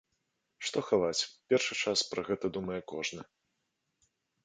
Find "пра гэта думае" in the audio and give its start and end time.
2.15-2.81